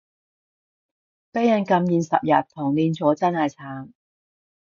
[1.31, 3.91] 畀人禁言十日同連坐真係慘